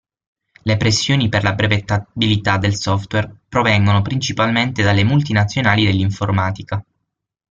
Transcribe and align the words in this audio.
Le 0.63 0.77
pressioni 0.77 1.29
per 1.29 1.43
la 1.43 1.53
brevettabilità 1.53 2.57
del 2.57 2.73
software 2.73 3.31
provengono 3.47 4.01
principalmente 4.01 4.81
dalle 4.81 5.03
multinazionali 5.03 5.85
dell'informatica. 5.85 6.83